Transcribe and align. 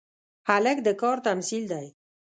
هلک 0.49 0.77
د 0.85 0.87
کار 1.01 1.17
تمثیل 1.27 1.63
دی. 1.71 1.87